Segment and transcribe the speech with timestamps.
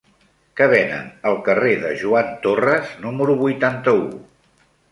[0.59, 4.05] Què venen al carrer de Joan Torras número vuitanta-u?